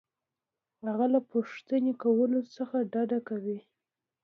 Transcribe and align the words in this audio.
هغه 0.87 1.05
له 1.13 1.19
پوښتنې 1.31 1.93
کولو 2.01 2.39
څخه 2.55 2.77
ډډه 2.91 3.19
کوي. 3.27 3.59